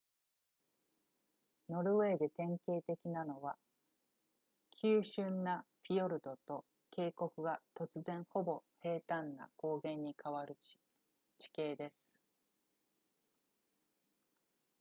[1.69, 3.55] ノルウェーで典型的なのは
[4.81, 10.57] 急峻なフィヨルドと渓谷が突然ほぼ平坦な高原に変わる
[11.37, 12.19] 地形です